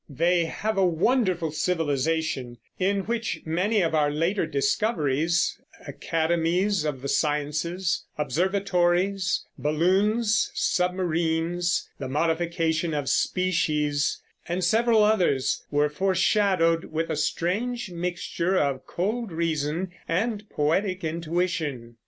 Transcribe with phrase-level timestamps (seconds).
[0.09, 7.07] They have a wonderful civilization, in which many of our later discoveries academies of the
[7.07, 14.19] sciences, observatories, balloons, submarines, the modification of species,
[14.49, 21.97] and several others were foreshadowed with a strange mixture of cold reason and poetic intuition.